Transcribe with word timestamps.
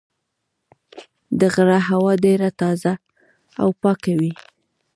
د 1.39 1.41
غره 1.53 1.79
هوا 1.89 2.13
ډېره 2.25 2.49
تازه 2.61 2.93
او 3.61 3.69
پاکه 3.81 4.13
وي. 4.19 4.33